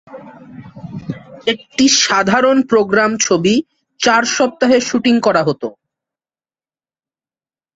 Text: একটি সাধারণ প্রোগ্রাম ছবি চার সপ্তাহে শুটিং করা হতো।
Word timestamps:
একটি 1.47 1.85
সাধারণ 2.01 2.57
প্রোগ্রাম 2.61 3.11
ছবি 3.17 3.55
চার 3.99 4.23
সপ্তাহে 4.35 4.77
শুটিং 4.81 5.15
করা 5.21 5.41
হতো। 5.43 5.67